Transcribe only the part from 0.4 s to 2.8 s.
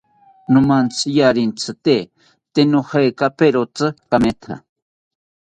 Nomantziarentzite tee